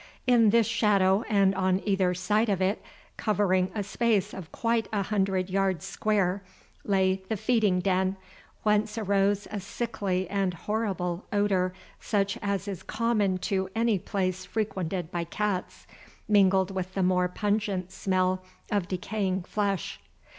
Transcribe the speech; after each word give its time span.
In 0.25 0.49
this 0.49 0.65
shadow 0.65 1.21
and 1.29 1.53
on 1.53 1.79
either 1.85 2.15
side 2.15 2.49
of 2.49 2.59
it, 2.59 2.81
covering 3.17 3.71
a 3.75 3.83
space 3.83 4.33
of 4.33 4.51
quite 4.51 4.87
a 4.91 5.03
hundred 5.03 5.47
yards 5.47 5.85
square, 5.85 6.41
lay 6.83 7.21
the 7.29 7.37
feeding 7.37 7.81
den, 7.81 8.15
whence 8.63 8.97
arose 8.97 9.47
a 9.51 9.59
sickly 9.59 10.27
and 10.27 10.55
horrible 10.55 11.27
odour 11.31 11.71
such 11.99 12.35
as 12.41 12.67
is 12.67 12.81
common 12.81 13.37
to 13.37 13.69
any 13.75 13.99
place 13.99 14.43
frequented 14.43 15.11
by 15.11 15.23
cats, 15.23 15.85
mingled 16.27 16.71
with 16.73 16.95
the 16.95 17.03
more 17.03 17.27
pungent 17.27 17.91
smell 17.91 18.41
of 18.71 18.87
decaying 18.87 19.43
flesh. 19.43 19.99